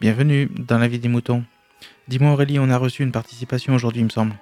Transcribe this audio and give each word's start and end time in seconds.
Bienvenue 0.00 0.46
dans 0.46 0.78
la 0.78 0.88
vie 0.88 0.98
des 0.98 1.08
moutons. 1.08 1.44
Dis-moi 2.08 2.32
Aurélie, 2.32 2.58
on 2.58 2.70
a 2.70 2.76
reçu 2.76 3.02
une 3.02 3.12
participation 3.12 3.74
aujourd'hui, 3.74 4.00
il 4.00 4.04
me 4.04 4.10
semble. 4.10 4.34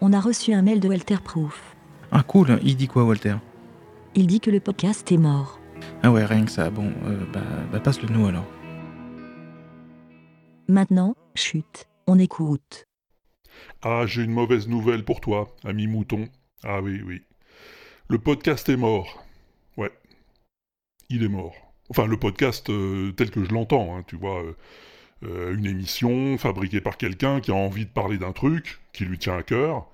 On 0.00 0.12
a 0.12 0.20
reçu 0.20 0.52
un 0.52 0.62
mail 0.62 0.80
de 0.80 0.88
Walter 0.88 1.16
Proof. 1.22 1.76
Ah 2.12 2.22
cool, 2.22 2.60
il 2.62 2.76
dit 2.76 2.86
quoi 2.86 3.04
Walter? 3.04 3.36
Il 4.14 4.26
dit 4.26 4.40
que 4.40 4.50
le 4.50 4.60
podcast 4.60 5.10
est 5.10 5.16
mort. 5.16 5.60
Ah 6.02 6.10
ouais, 6.10 6.24
rien 6.24 6.44
que 6.44 6.50
ça. 6.50 6.70
Bon, 6.70 6.92
euh, 7.04 7.24
bah, 7.32 7.42
bah 7.72 7.80
passe-le 7.80 8.08
nous 8.08 8.26
alors. 8.26 8.46
Maintenant, 10.68 11.16
chut, 11.34 11.86
on 12.06 12.18
écoute. 12.18 12.86
Ah, 13.82 14.04
j'ai 14.06 14.22
une 14.22 14.32
mauvaise 14.32 14.68
nouvelle 14.68 15.04
pour 15.04 15.20
toi, 15.20 15.48
ami 15.64 15.86
mouton. 15.86 16.28
Ah 16.62 16.80
oui, 16.80 17.02
oui. 17.04 17.22
Le 18.08 18.18
podcast 18.18 18.68
est 18.68 18.76
mort. 18.76 19.24
Ouais. 19.76 19.90
Il 21.08 21.22
est 21.24 21.28
mort. 21.28 21.54
Enfin, 21.90 22.06
le 22.06 22.16
podcast 22.18 22.68
euh, 22.70 23.12
tel 23.12 23.30
que 23.30 23.44
je 23.44 23.52
l'entends, 23.52 23.96
hein, 23.96 24.04
tu 24.06 24.16
vois. 24.16 24.42
euh, 24.42 24.56
euh, 25.24 25.54
une 25.56 25.66
émission 25.66 26.36
fabriquée 26.38 26.80
par 26.80 26.96
quelqu'un 26.98 27.40
qui 27.40 27.50
a 27.50 27.54
envie 27.54 27.86
de 27.86 27.90
parler 27.90 28.18
d'un 28.18 28.32
truc 28.32 28.80
qui 28.92 29.04
lui 29.04 29.18
tient 29.18 29.36
à 29.36 29.42
cœur, 29.42 29.88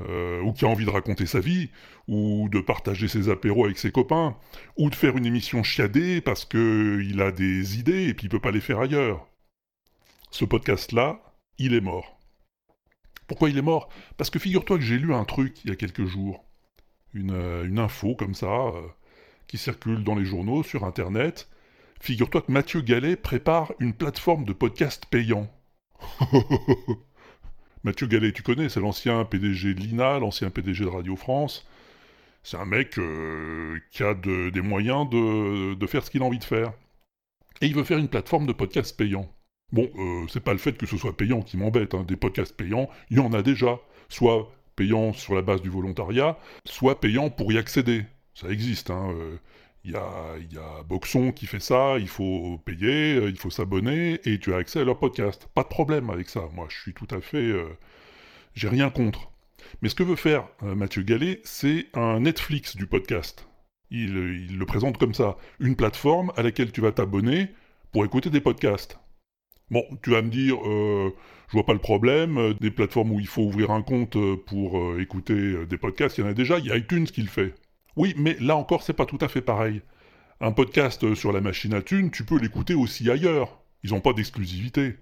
ou 0.00 0.52
qui 0.52 0.64
a 0.64 0.68
envie 0.68 0.84
de 0.84 0.90
raconter 0.90 1.26
sa 1.26 1.38
vie, 1.40 1.70
ou 2.08 2.48
de 2.48 2.60
partager 2.60 3.06
ses 3.08 3.28
apéros 3.28 3.66
avec 3.66 3.78
ses 3.78 3.92
copains, 3.92 4.36
ou 4.76 4.90
de 4.90 4.94
faire 4.94 5.16
une 5.16 5.26
émission 5.26 5.62
chiadée 5.62 6.20
parce 6.20 6.44
que 6.44 7.00
il 7.04 7.20
a 7.22 7.30
des 7.30 7.78
idées 7.78 8.08
et 8.08 8.14
puis 8.14 8.26
il 8.26 8.28
peut 8.28 8.40
pas 8.40 8.50
les 8.50 8.60
faire 8.60 8.80
ailleurs. 8.80 9.28
Ce 10.30 10.44
podcast-là, 10.44 11.20
il 11.58 11.74
est 11.74 11.80
mort. 11.80 12.18
Pourquoi 13.28 13.50
il 13.50 13.58
est 13.58 13.62
mort? 13.62 13.88
Parce 14.16 14.30
que 14.30 14.38
figure-toi 14.40 14.78
que 14.78 14.84
j'ai 14.84 14.98
lu 14.98 15.14
un 15.14 15.24
truc 15.24 15.62
il 15.64 15.70
y 15.70 15.72
a 15.72 15.76
quelques 15.76 16.06
jours. 16.06 16.44
Une, 17.14 17.34
une 17.64 17.78
info 17.78 18.14
comme 18.16 18.34
ça, 18.34 18.72
qui 19.46 19.58
circule 19.58 20.02
dans 20.04 20.14
les 20.14 20.24
journaux, 20.24 20.62
sur 20.62 20.84
Internet. 20.84 21.48
Figure-toi 22.00 22.42
que 22.42 22.52
Mathieu 22.52 22.80
Gallet 22.80 23.16
prépare 23.16 23.72
une 23.78 23.92
plateforme 23.94 24.44
de 24.44 24.52
podcast 24.52 25.06
payant. 25.10 25.48
Mathieu 27.84 28.06
Gallet, 28.06 28.32
tu 28.32 28.42
connais, 28.42 28.68
c'est 28.68 28.80
l'ancien 28.80 29.24
PDG 29.24 29.74
de 29.74 29.80
l'INA, 29.80 30.18
l'ancien 30.18 30.50
PDG 30.50 30.84
de 30.84 30.88
Radio 30.90 31.16
France. 31.16 31.66
C'est 32.44 32.56
un 32.56 32.64
mec 32.64 32.98
euh, 32.98 33.78
qui 33.90 34.02
a 34.02 34.14
de- 34.14 34.50
des 34.50 34.60
moyens 34.60 35.08
de, 35.10 35.74
de 35.74 35.86
faire 35.86 36.04
ce 36.04 36.10
qu'il 36.10 36.22
a 36.22 36.24
envie 36.24 36.38
de 36.38 36.44
faire. 36.44 36.72
Et 37.60 37.66
il 37.66 37.74
veut 37.74 37.84
faire 37.84 37.98
une 37.98 38.08
plateforme 38.08 38.46
de 38.46 38.52
podcast 38.52 38.96
payant. 38.96 39.28
Bon, 39.72 39.88
euh, 39.96 40.26
c'est 40.28 40.40
pas 40.42 40.52
le 40.52 40.58
fait 40.58 40.76
que 40.76 40.86
ce 40.86 40.96
soit 40.96 41.16
payant 41.16 41.42
qui 41.42 41.56
m'embête. 41.56 41.94
hein. 41.94 42.04
Des 42.06 42.16
podcasts 42.16 42.56
payants, 42.56 42.88
il 43.10 43.16
y 43.18 43.20
en 43.20 43.32
a 43.32 43.42
déjà. 43.42 43.78
Soit 44.08 44.50
payant 44.76 45.12
sur 45.12 45.34
la 45.34 45.42
base 45.42 45.62
du 45.62 45.68
volontariat, 45.68 46.38
soit 46.64 47.00
payant 47.00 47.30
pour 47.30 47.52
y 47.52 47.58
accéder. 47.58 48.04
Ça 48.34 48.48
existe. 48.50 48.90
hein, 48.90 49.10
euh, 49.14 49.36
Il 49.84 49.92
y, 49.92 49.96
a, 49.96 50.36
il 50.38 50.52
y 50.52 50.58
a 50.58 50.82
Boxon 50.84 51.32
qui 51.32 51.46
fait 51.46 51.60
ça, 51.60 51.98
il 51.98 52.08
faut 52.08 52.58
payer, 52.64 53.16
euh, 53.16 53.30
il 53.30 53.38
faut 53.38 53.50
s'abonner, 53.50 54.20
et 54.24 54.38
tu 54.38 54.54
as 54.54 54.58
accès 54.58 54.80
à 54.80 54.84
leur 54.84 54.98
podcast. 54.98 55.48
Pas 55.54 55.62
de 55.64 55.68
problème 55.68 56.10
avec 56.10 56.28
ça. 56.28 56.48
Moi, 56.54 56.66
je 56.70 56.78
suis 56.80 56.94
tout 56.94 57.08
à 57.10 57.20
fait... 57.20 57.38
euh, 57.38 57.68
J'ai 58.54 58.68
rien 58.68 58.90
contre. 58.90 59.30
Mais 59.82 59.88
ce 59.88 59.94
que 59.96 60.02
veut 60.04 60.16
faire 60.16 60.48
Mathieu 60.62 61.02
Gallet, 61.02 61.40
c'est 61.44 61.86
un 61.94 62.20
Netflix 62.20 62.76
du 62.76 62.86
podcast. 62.86 63.48
Il, 63.90 64.10
il 64.50 64.58
le 64.58 64.66
présente 64.66 64.98
comme 64.98 65.14
ça. 65.14 65.36
Une 65.60 65.76
plateforme 65.76 66.32
à 66.36 66.42
laquelle 66.42 66.72
tu 66.72 66.80
vas 66.82 66.92
t'abonner 66.92 67.48
pour 67.92 68.04
écouter 68.04 68.30
des 68.30 68.40
podcasts. 68.40 68.98
Bon, 69.70 69.84
tu 70.02 70.10
vas 70.10 70.22
me 70.22 70.30
dire, 70.30 70.56
je 70.64 71.52
vois 71.52 71.64
pas 71.66 71.72
le 71.74 71.80
problème, 71.80 72.54
des 72.60 72.70
plateformes 72.70 73.12
où 73.12 73.20
il 73.20 73.26
faut 73.28 73.42
ouvrir 73.42 73.70
un 73.72 73.82
compte 73.82 74.16
pour 74.46 74.98
écouter 75.00 75.66
des 75.66 75.78
podcasts, 75.78 76.18
il 76.18 76.22
y 76.22 76.24
en 76.24 76.30
a 76.30 76.34
déjà, 76.34 76.58
il 76.58 76.66
y 76.66 76.72
a 76.72 76.76
iTunes 76.76 77.06
qui 77.06 77.22
le 77.22 77.28
fait. 77.28 77.54
Oui, 77.96 78.14
mais 78.16 78.36
là 78.40 78.56
encore, 78.56 78.82
c'est 78.82 78.92
pas 78.92 79.06
tout 79.06 79.18
à 79.20 79.28
fait 79.28 79.42
pareil. 79.42 79.82
Un 80.40 80.52
podcast 80.52 81.14
sur 81.14 81.32
la 81.32 81.40
machine 81.40 81.74
à 81.74 81.82
thunes, 81.82 82.10
tu 82.10 82.24
peux 82.24 82.38
l'écouter 82.38 82.74
aussi 82.74 83.10
ailleurs. 83.10 83.60
Ils 83.84 83.90
n'ont 83.90 84.00
pas 84.00 84.12
d'exclusivité. 84.12 84.96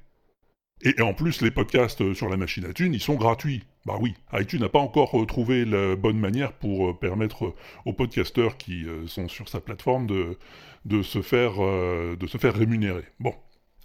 Et, 0.83 1.01
en 1.03 1.13
plus, 1.13 1.43
les 1.43 1.51
podcasts 1.51 2.15
sur 2.15 2.29
la 2.29 2.37
machine 2.37 2.65
à 2.65 2.73
thunes, 2.73 2.95
ils 2.95 3.03
sont 3.03 3.15
gratuits. 3.15 3.63
Bah 3.87 3.97
oui, 4.01 4.15
iTunes 4.35 4.61
n'a 4.61 4.69
pas 4.69 4.79
encore 4.79 5.21
euh, 5.21 5.27
trouvé 5.27 5.65
la 5.65 5.97
bonne 5.97 6.19
manière 6.19 6.53
pour 6.53 6.91
euh, 6.91 6.93
permettre 6.95 7.47
euh, 7.47 7.55
aux 7.87 7.93
podcasteurs 7.93 8.57
qui 8.57 8.87
sont 9.07 9.29
sur 9.29 9.49
sa 9.49 9.61
plateforme 9.61 10.07
de, 10.07 11.03
se 11.03 11.23
faire, 11.23 11.55
de 11.59 12.27
se 12.27 12.39
faire 12.39 12.55
rémunérer. 12.55 13.05
Bon. 13.19 13.35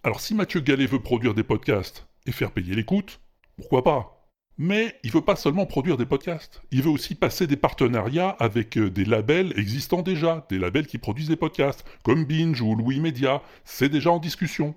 Alors 0.03 0.21
si 0.21 0.35
Mathieu 0.35 0.59
Gallet 0.59 0.85
veut 0.85 0.99
produire 0.99 1.33
des 1.33 1.43
podcasts 1.43 2.07
et 2.25 2.31
faire 2.31 2.51
payer 2.51 2.75
l'écoute, 2.75 3.19
pourquoi 3.57 3.83
pas? 3.83 4.14
Mais 4.57 4.95
il 5.03 5.11
veut 5.11 5.21
pas 5.21 5.35
seulement 5.35 5.65
produire 5.65 5.97
des 5.97 6.05
podcasts, 6.05 6.61
il 6.71 6.81
veut 6.81 6.89
aussi 6.89 7.15
passer 7.15 7.47
des 7.47 7.57
partenariats 7.57 8.29
avec 8.39 8.77
euh, 8.77 8.89
des 8.89 9.05
labels 9.05 9.53
existants 9.57 10.01
déjà, 10.01 10.45
des 10.49 10.57
labels 10.57 10.87
qui 10.87 10.97
produisent 10.97 11.27
des 11.27 11.35
podcasts, 11.35 11.85
comme 12.03 12.25
Binge 12.25 12.61
ou 12.61 12.75
Louis 12.75 12.99
Media, 12.99 13.41
c'est 13.63 13.89
déjà 13.89 14.11
en 14.11 14.19
discussion. 14.19 14.75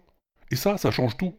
Et 0.50 0.56
ça, 0.56 0.78
ça 0.78 0.91
change 0.91 1.16
tout. 1.16 1.34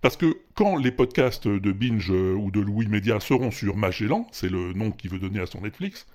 Parce 0.00 0.16
que 0.16 0.38
quand 0.54 0.76
les 0.76 0.90
podcasts 0.90 1.46
de 1.46 1.72
Binge 1.72 2.10
euh, 2.10 2.34
ou 2.34 2.50
de 2.50 2.60
Louis 2.60 2.86
Media 2.86 3.20
seront 3.20 3.50
sur 3.50 3.76
Magellan, 3.76 4.26
c'est 4.32 4.48
le 4.48 4.72
nom 4.72 4.90
qu'il 4.90 5.10
veut 5.10 5.18
donner 5.18 5.40
à 5.40 5.46
son 5.46 5.60
Netflix, 5.60 6.06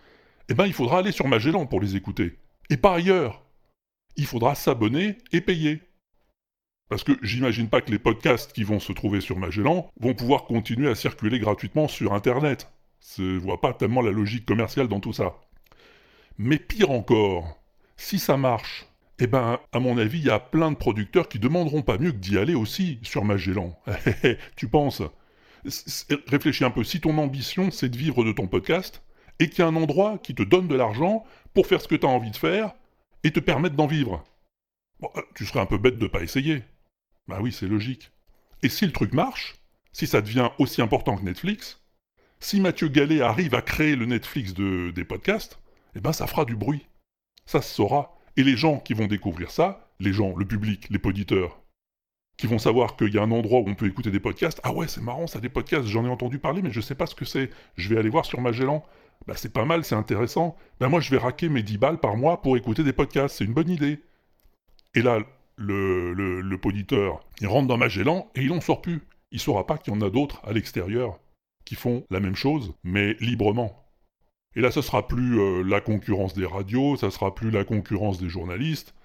eh 0.50 0.54
ben 0.54 0.66
il 0.66 0.74
faudra 0.74 1.00
aller 1.00 1.12
sur 1.12 1.28
Magellan 1.28 1.66
pour 1.66 1.80
les 1.80 1.96
écouter. 1.96 2.38
Et 2.70 2.78
pas 2.78 2.96
ailleurs. 2.96 3.44
Il 4.18 4.26
faudra 4.26 4.56
s'abonner 4.56 5.18
et 5.32 5.42
payer. 5.42 5.82
Parce 6.90 7.04
que 7.04 7.14
j'imagine 7.22 7.70
pas 7.70 7.82
que 7.82 7.92
les 7.92 8.00
podcasts 8.00 8.52
qui 8.52 8.64
vont 8.64 8.80
se 8.80 8.92
trouver 8.92 9.22
sur 9.22 9.38
Magellan 9.38 9.90
vont 10.00 10.16
pouvoir 10.16 10.46
continuer 10.46 10.90
à 10.90 10.96
circuler 10.96 11.40
gratuitement 11.40 11.88
sur 11.88 12.14
Internet. 12.14 12.72
Je 13.16 13.38
vois 13.38 13.62
pas 13.62 13.74
tellement 13.74 14.02
la 14.02 14.12
logique 14.12 14.46
commerciale 14.46 14.88
dans 14.88 15.00
tout 15.00 15.14
ça. 15.14 15.36
Mais 16.40 16.58
pire 16.58 16.90
encore, 16.90 17.60
si 17.96 18.18
ça 18.18 18.38
marche, 18.38 18.88
eh 19.20 19.28
ben, 19.28 19.60
à 19.72 19.80
mon 19.80 19.98
avis, 19.98 20.20
il 20.20 20.26
y 20.26 20.32
a 20.32 20.40
plein 20.40 20.72
de 20.72 20.78
producteurs 20.78 21.28
qui 21.28 21.38
demanderont 21.38 21.82
pas 21.82 21.98
mieux 21.98 22.12
que 22.12 22.18
d'y 22.18 22.38
aller 22.38 22.56
aussi 22.56 23.00
sur 23.04 23.24
Magellan. 23.24 23.78
tu 24.56 24.68
penses? 24.68 25.04
Réfléchis 26.28 26.64
un 26.64 26.72
peu, 26.72 26.84
si 26.84 27.02
ton 27.02 27.18
ambition 27.18 27.70
c'est 27.70 27.90
de 27.90 27.98
vivre 27.98 28.24
de 28.24 28.32
ton 28.32 28.48
podcast, 28.48 29.04
et 29.40 29.50
qu'il 29.50 29.60
y 29.60 29.62
a 29.62 29.68
un 29.68 29.76
endroit 29.76 30.18
qui 30.18 30.34
te 30.34 30.44
donne 30.44 30.68
de 30.68 30.76
l'argent 30.76 31.26
pour 31.54 31.68
faire 31.68 31.82
ce 31.82 31.88
que 31.88 31.96
tu 31.96 32.06
as 32.06 32.10
envie 32.10 32.32
de 32.32 32.38
faire, 32.38 32.74
et 33.24 33.32
te 33.32 33.40
permettre 33.40 33.76
d'en 33.76 33.88
vivre. 33.88 34.24
Euh, 35.04 35.22
tu 35.36 35.46
serais 35.46 35.60
un 35.60 35.66
peu 35.66 35.78
bête 35.78 35.98
de 35.98 36.08
pas 36.08 36.22
essayer. 36.22 36.64
Bah 37.30 37.38
oui, 37.42 37.52
c'est 37.52 37.68
logique. 37.68 38.12
Et 38.64 38.70
si 38.70 38.88
le 38.88 38.92
truc 38.92 39.14
marche, 39.14 39.62
si 39.94 40.08
ça 40.08 40.20
devient 40.20 40.50
aussi 40.58 40.82
important 40.82 41.16
que 41.16 41.24
Netflix, 41.24 41.80
si 42.40 42.60
Mathieu 42.60 42.88
Gallet 42.88 43.22
arrive 43.22 43.54
à 43.54 43.62
créer 43.62 43.96
le 43.96 44.08
Netflix 44.08 44.56
de, 44.56 44.90
des 44.90 45.06
podcasts, 45.06 45.60
eh 45.96 46.02
ben 46.02 46.12
ça 46.12 46.26
fera 46.26 46.44
du 46.44 46.56
bruit. 46.56 46.88
Ça 47.46 47.62
se 47.62 47.72
saura. 47.72 48.18
Et 48.36 48.44
les 48.44 48.58
gens 48.58 48.80
qui 48.80 48.96
vont 48.96 49.06
découvrir 49.06 49.52
ça, 49.52 49.92
les 50.00 50.12
gens, 50.12 50.36
le 50.36 50.46
public, 50.46 50.88
les 50.90 50.98
poditeurs, 50.98 51.62
qui 52.36 52.48
vont 52.48 52.58
savoir 52.58 52.96
qu'il 52.96 53.14
y 53.14 53.20
a 53.20 53.22
un 53.22 53.32
endroit 53.32 53.60
où 53.60 53.70
on 53.70 53.76
peut 53.76 53.86
écouter 53.86 54.10
des 54.10 54.20
podcasts, 54.20 54.60
ah 54.64 54.74
ouais, 54.74 54.88
c'est 54.88 55.02
marrant, 55.02 55.28
ça 55.28 55.40
des 55.40 55.50
podcasts, 55.50 55.86
j'en 55.88 56.06
ai 56.06 56.10
entendu 56.10 56.40
parler, 56.40 56.64
mais 56.64 56.72
je 56.72 56.82
sais 56.82 56.96
pas 56.96 57.06
ce 57.06 57.14
que 57.14 57.26
c'est. 57.26 57.52
Je 57.76 57.90
vais 57.90 58.00
aller 58.00 58.10
voir 58.10 58.26
sur 58.26 58.42
Magellan. 58.42 58.84
Bah 59.28 59.36
c'est 59.38 59.54
pas 59.54 59.66
mal, 59.66 59.86
c'est 59.86 59.96
intéressant. 59.96 60.58
Bah 60.80 60.90
moi 60.90 61.00
je 61.00 61.12
vais 61.12 61.18
raquer 61.18 61.48
mes 61.48 61.62
10 61.62 61.78
balles 61.78 62.00
par 62.00 62.18
mois 62.18 62.42
pour 62.42 62.58
écouter 62.58 62.84
des 62.84 62.94
podcasts, 62.94 63.38
c'est 63.38 63.46
une 63.46 63.54
bonne 63.54 63.70
idée. 63.70 64.02
Et 64.96 65.04
là, 65.04 65.20
le, 65.60 66.14
le, 66.42 66.58
poditeur, 66.58 67.20
il 67.42 67.48
rentre 67.48 67.68
dans 67.68 67.78
Magellan 67.78 68.32
et 68.36 68.42
il 68.42 68.52
en 68.52 68.62
sort 68.62 68.82
plus. 68.82 69.02
Il 69.32 69.40
saura 69.40 69.68
pas 69.68 69.78
qu'il 69.78 69.94
y 69.94 69.98
en 69.98 70.02
a 70.02 70.10
d'autres 70.10 70.42
à 70.46 70.54
l'extérieur 70.54 71.20
qui 71.66 71.76
font 71.76 72.06
la 72.10 72.20
même 72.20 72.36
chose, 72.36 72.74
mais 72.84 73.16
librement. 73.20 73.86
Et 74.56 74.62
là, 74.62 74.72
ça 74.72 74.82
sera 74.82 75.06
plus 75.08 75.40
euh, 75.40 75.64
la 75.64 75.82
concurrence 75.82 76.34
des 76.34 76.46
radios, 76.46 76.96
ça 76.96 77.12
sera 77.12 77.36
plus 77.36 77.52
la 77.52 77.64
concurrence 77.64 78.20
des 78.20 78.30
journalistes, 78.30 78.96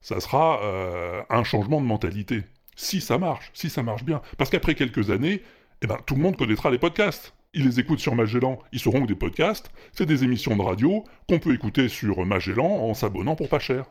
ça 0.00 0.20
sera 0.20 0.62
euh, 0.62 1.22
un 1.30 1.44
changement 1.44 1.80
de 1.80 1.86
mentalité. 1.86 2.42
Si 2.76 3.00
ça 3.00 3.16
marche, 3.16 3.50
si 3.54 3.70
ça 3.70 3.82
marche 3.82 4.04
bien. 4.04 4.20
Parce 4.36 4.50
qu'après 4.50 4.74
quelques 4.74 5.10
années, 5.10 5.42
eh 5.82 5.86
ben, 5.86 5.98
tout 6.06 6.16
le 6.16 6.22
monde 6.22 6.36
connaîtra 6.36 6.70
les 6.70 6.78
podcasts. 6.78 7.34
Ils 7.54 7.66
les 7.66 7.80
écoutent 7.80 8.00
sur 8.00 8.14
Magellan, 8.14 8.58
ils 8.72 8.78
sauront 8.78 9.02
que 9.02 9.06
des 9.06 9.14
podcasts, 9.14 9.72
c'est 9.92 10.06
des 10.06 10.22
émissions 10.22 10.56
de 10.56 10.62
radio 10.62 11.04
qu'on 11.28 11.38
peut 11.38 11.54
écouter 11.54 11.88
sur 11.88 12.24
Magellan 12.24 12.68
en 12.68 12.94
s'abonnant 12.94 13.34
pour 13.34 13.48
pas 13.48 13.58
cher. 13.58 13.86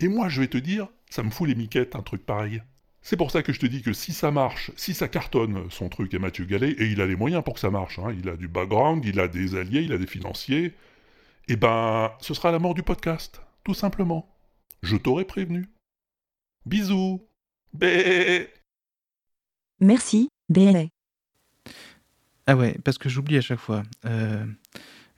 Et 0.00 0.08
moi, 0.08 0.28
je 0.28 0.40
vais 0.40 0.48
te 0.48 0.58
dire, 0.58 0.88
ça 1.10 1.22
me 1.22 1.30
fout 1.30 1.48
les 1.48 1.54
miquettes, 1.54 1.96
un 1.96 2.02
truc 2.02 2.24
pareil. 2.24 2.62
C'est 3.02 3.16
pour 3.16 3.30
ça 3.30 3.42
que 3.42 3.52
je 3.52 3.60
te 3.60 3.66
dis 3.66 3.82
que 3.82 3.92
si 3.92 4.12
ça 4.12 4.30
marche, 4.30 4.70
si 4.76 4.94
ça 4.94 5.08
cartonne, 5.08 5.70
son 5.70 5.88
truc 5.88 6.12
est 6.14 6.18
Mathieu 6.18 6.44
Gallet, 6.44 6.72
et 6.72 6.86
il 6.86 7.00
a 7.00 7.06
les 7.06 7.16
moyens 7.16 7.42
pour 7.42 7.54
que 7.54 7.60
ça 7.60 7.70
marche, 7.70 7.98
hein, 7.98 8.14
il 8.16 8.28
a 8.28 8.36
du 8.36 8.48
background, 8.48 9.04
il 9.04 9.18
a 9.20 9.28
des 9.28 9.56
alliés, 9.56 9.82
il 9.82 9.92
a 9.92 9.98
des 9.98 10.06
financiers, 10.06 10.74
eh 11.48 11.56
ben, 11.56 12.12
ce 12.20 12.34
sera 12.34 12.52
la 12.52 12.58
mort 12.58 12.74
du 12.74 12.82
podcast, 12.82 13.40
tout 13.64 13.74
simplement. 13.74 14.28
Je 14.82 14.96
t'aurais 14.96 15.24
prévenu. 15.24 15.68
Bisous. 16.66 17.26
Bé. 17.72 18.48
Merci, 19.80 20.28
BLA. 20.48 20.86
Ah 22.46 22.56
ouais, 22.56 22.76
parce 22.84 22.98
que 22.98 23.08
j'oublie 23.08 23.38
à 23.38 23.42
chaque 23.42 23.58
fois. 23.58 23.82
Euh, 24.04 24.44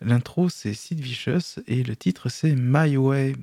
L'intro, 0.01 0.49
c'est 0.49 0.73
Sid 0.73 0.99
Vicious 1.01 1.61
et 1.67 1.83
le 1.83 1.95
titre, 1.95 2.29
c'est 2.29 2.55
My 2.57 2.97
Way. 2.97 3.35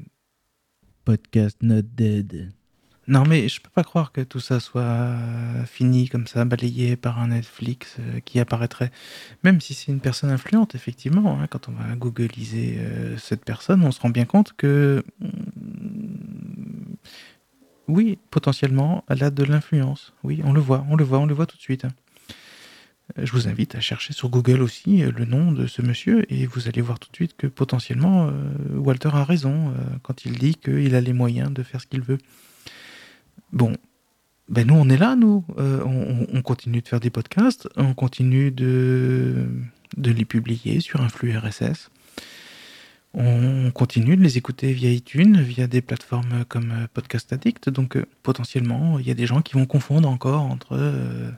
Podcast 1.08 1.60
Not 1.62 1.84
Dead. 1.96 2.52
Non, 3.08 3.24
mais 3.26 3.48
je 3.48 3.62
peux 3.62 3.70
pas 3.70 3.86
croire 3.86 4.12
que 4.12 4.20
tout 4.20 4.42
ça 4.42 4.60
soit 4.60 5.16
fini 5.66 6.10
comme 6.10 6.28
ça, 6.28 6.44
balayé 6.44 6.98
par 6.98 7.18
un 7.20 7.30
Netflix 7.30 7.96
euh, 8.02 8.20
qui 8.20 8.42
apparaîtrait. 8.42 8.92
Même 9.42 9.62
si 9.62 9.74
c'est 9.74 9.90
une 9.90 10.02
personne 10.02 10.32
influente, 10.32 10.76
effectivement. 10.76 11.40
hein, 11.40 11.48
quand 11.48 11.70
on 11.70 11.72
va 11.72 11.96
googliser 11.96 12.76
euh, 12.80 13.18
cette 13.18 13.46
personne, 13.46 13.86
on 13.86 13.92
se 13.92 14.02
rend 14.02 14.10
bien 14.10 14.26
compte 14.26 14.52
que. 14.58 15.02
hmm, 15.22 16.96
oui, 17.88 18.18
potentiellement, 18.30 19.06
elle 19.08 19.24
a 19.24 19.30
de 19.30 19.46
l'influence. 19.46 20.14
Oui, 20.26 20.42
on 20.44 20.52
le 20.52 20.60
voit, 20.60 20.86
on 20.90 20.98
le 20.98 21.06
voit, 21.06 21.20
on 21.20 21.26
le 21.26 21.34
voit 21.34 21.46
tout 21.46 21.56
de 21.56 21.62
suite. 21.62 21.86
Euh, 23.18 23.26
je 23.26 23.32
vous 23.32 23.48
invite 23.48 23.76
à 23.76 23.80
chercher 23.80 24.14
sur 24.14 24.30
Google 24.30 24.62
aussi 24.62 25.04
euh, 25.04 25.12
le 25.16 25.26
nom 25.26 25.52
de 25.52 25.68
ce 25.68 25.82
monsieur 25.82 26.32
et 26.32 26.46
vous 26.46 26.68
allez 26.68 26.82
voir 26.82 27.00
tout 27.00 27.10
de 27.12 27.16
suite 27.16 27.36
que 27.38 27.48
potentiellement 27.48 28.32
Walter 28.74 29.10
a 29.14 29.24
raison 29.24 29.74
quand 30.04 30.26
il 30.26 30.38
dit 30.38 30.56
qu'il 30.56 30.96
a 30.96 31.02
les 31.02 31.14
moyens 31.14 31.52
de 31.52 31.64
faire 31.64 31.82
ce 31.82 31.88
qu'il 31.88 32.02
veut. 32.02 32.18
Bon, 33.52 33.74
ben 34.50 34.68
nous 34.68 34.76
on 34.76 34.90
est 34.90 34.98
là, 34.98 35.16
nous. 35.16 35.44
on, 35.58 36.42
continue 36.42 36.82
de 36.82 36.88
faire 36.88 37.00
des 37.00 37.10
podcasts, 37.10 37.68
on 37.76 37.94
continue 37.94 38.52
de, 38.52 39.48
les 39.98 40.26
publier 40.26 40.80
sur 40.80 41.02
un 41.02 41.10
flux 41.10 41.38
RSS. 41.38 41.90
On 43.20 43.72
continue 43.72 44.16
de 44.16 44.22
les 44.22 44.38
écouter 44.38 44.74
via 44.74 44.92
iTunes, 44.92 45.42
via 45.42 45.66
des 45.66 45.82
plateformes 45.82 46.46
comme 46.48 46.72
euh, 46.72 46.88
Podcast 46.94 47.34
Addict. 47.34 47.68
Donc 47.68 47.98
euh, 47.98 48.06
potentiellement, 48.22 49.00
il 49.00 49.08
y 49.08 49.12
a 49.12 49.16
des 49.16 49.26
gens 49.26 49.42
qui 49.42 49.56
vont 49.56 49.66
confondre 49.66 50.08
encore 50.08 50.44
entre 50.44 50.74
euh, 50.74 51.32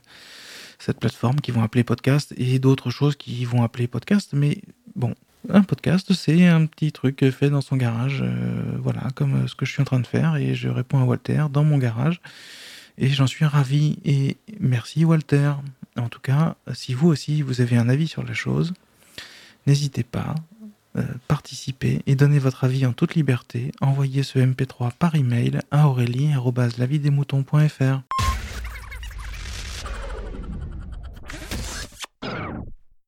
cette 0.80 1.00
plateforme 1.00 1.42
qui 1.42 1.52
vont 1.52 1.62
appeler 1.62 1.84
podcast 1.84 2.34
et 2.38 2.60
d'autres 2.60 2.90
choses 2.90 3.16
qui 3.16 3.46
vont 3.46 3.64
appeler 3.64 3.88
podcast. 3.88 4.32
Mais 4.34 4.62
bon, 4.96 5.14
un 5.50 5.64
podcast, 5.64 6.14
c'est 6.14 6.48
un 6.48 6.66
petit 6.66 6.92
truc 6.92 7.30
fait 7.32 7.50
dans 7.50 7.62
son 7.62 7.76
garage, 7.76 8.24
voilà, 8.78 9.08
comme 9.16 9.48
ce 9.48 9.56
que 9.56 9.66
je 9.66 9.72
suis 9.72 9.82
en 9.82 9.86
train 9.86 10.00
de 10.00 10.08
faire. 10.08 10.36
Et 10.38 10.56
je 10.56 10.70
réponds 10.70 11.00
à 11.00 11.04
Walter 11.04 11.46
dans 11.52 11.64
mon 11.64 11.78
garage. 11.78 12.22
Et 12.98 13.10
j'en 13.10 13.28
suis 13.28 13.46
ravi. 13.46 14.00
Et 14.06 14.38
merci 14.60 15.06
Walter. 15.06 15.54
En 15.98 16.10
tout 16.10 16.20
cas, 16.20 16.56
si 16.74 16.94
vous 16.94 17.08
aussi, 17.08 17.42
vous 17.42 17.62
avez 17.62 17.78
un 17.78 17.90
avis 17.90 18.08
sur 18.08 18.24
la 18.24 18.34
chose, 18.34 18.74
n'hésitez 19.68 20.04
pas. 20.04 20.36
Euh, 20.98 21.04
participez 21.28 22.02
et 22.08 22.16
donnez 22.16 22.40
votre 22.40 22.64
avis 22.64 22.88
en 22.88 22.94
toute 22.94 23.14
liberté. 23.14 23.72
Envoyez 23.80 24.24
ce 24.24 24.40
MP3 24.40 24.92
par 24.98 25.14
email 25.14 25.60
à 25.70 25.88
aurélie.lavidesmoutons.fr. 25.88 28.19